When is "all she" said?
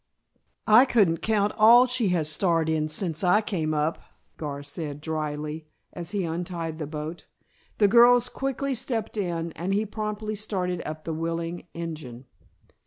1.59-2.07